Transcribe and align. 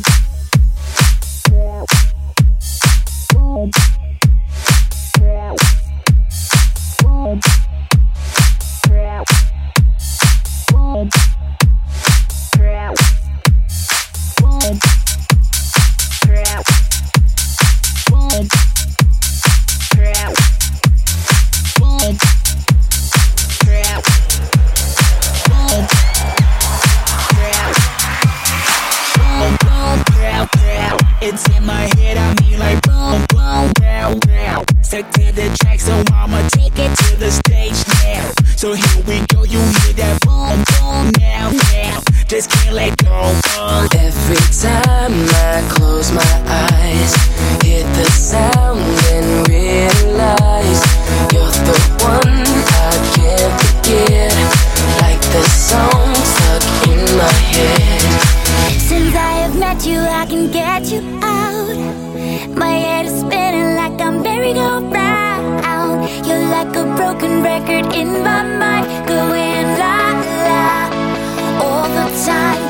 good. 0.00 0.21
It's 31.32 31.48
in 31.56 31.64
my 31.64 31.88
head, 31.96 32.18
I 32.18 32.34
mean 32.42 32.58
like 32.58 32.82
boom, 32.82 33.24
boom, 33.30 33.72
pow, 33.80 34.18
pow. 34.20 34.64
Stuck 34.82 35.10
to 35.12 35.32
the 35.32 35.48
track, 35.62 35.80
so 35.80 36.04
I'ma 36.12 36.46
take 36.48 36.78
it 36.78 36.94
to 36.94 37.16
the 37.16 37.30
stage 37.30 37.80
now. 38.04 38.30
So 38.54 38.74
here 38.74 39.02
we 39.06 39.24
go, 39.28 39.42
you 39.44 39.58
hear 39.58 39.94
that 39.96 40.20
boom, 40.26 40.62
boom 40.76 41.10
now, 41.18 41.50
now. 41.72 42.02
Just 42.28 42.50
can't 42.50 42.74
let 42.74 42.96
go. 42.98 43.32
Boom. 43.56 43.88
Every 43.94 44.36
time 44.60 45.12
I 45.28 45.66
close 45.70 46.12
my 46.12 46.41
you, 59.86 59.98
I 59.98 60.26
can 60.26 60.50
get 60.50 60.92
you 60.92 61.00
out. 61.22 61.76
My 62.56 62.74
head 62.84 63.06
is 63.06 63.20
spinning 63.20 63.74
like 63.74 64.00
I'm 64.00 64.22
buried 64.22 64.56
up 64.56 64.84
'round. 64.92 66.08
You're 66.26 66.46
like 66.56 66.74
a 66.76 66.84
broken 66.96 67.42
record 67.42 67.86
in 67.94 68.22
my 68.22 68.42
mind, 68.62 68.86
going 69.08 69.66
la 69.80 69.98
la 70.46 70.64
all 71.64 71.88
the 71.96 72.06
time. 72.26 72.61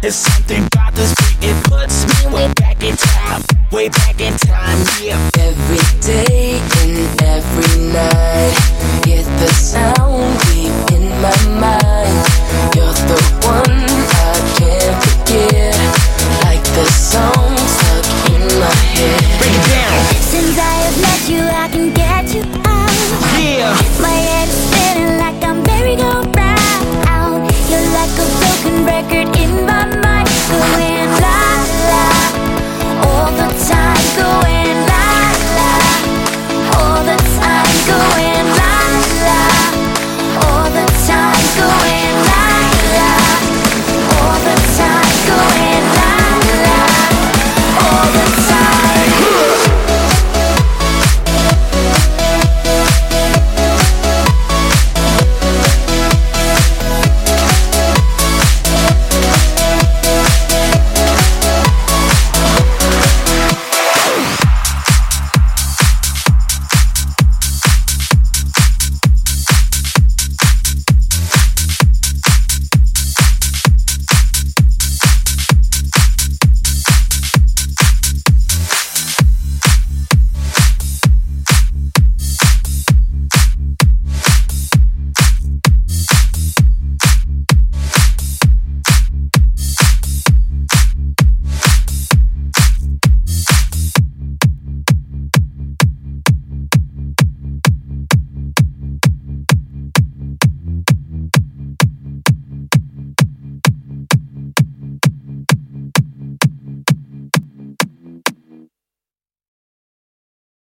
There's 0.00 0.14
something 0.14 0.64
about 0.64 0.94
this 0.94 1.14
beat, 1.16 1.50
it 1.50 1.64
puts 1.64 2.06
me 2.06 2.32
way 2.34 2.50
back 2.54 2.82
in 2.82 2.96
time, 2.96 3.42
way 3.70 3.90
back 3.90 4.18
in 4.18 4.32
time, 4.38 4.86
yeah. 5.02 5.29